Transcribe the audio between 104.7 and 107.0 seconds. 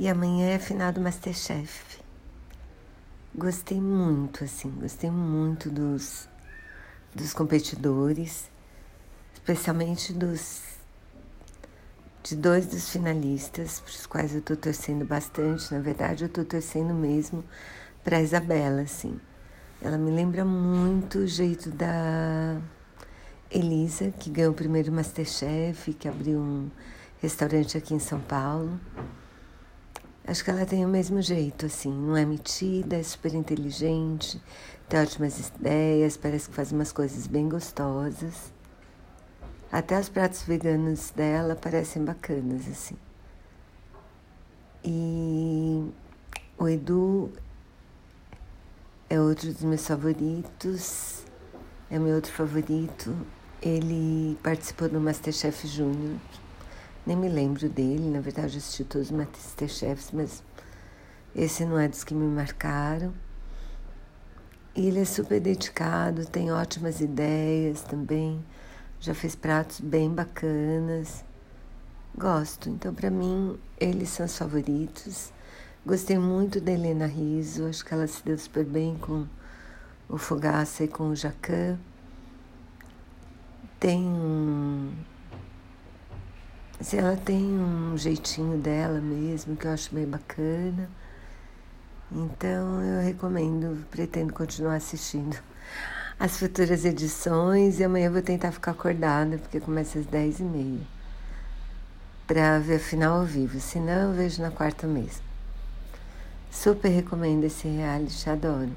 mesmo. Super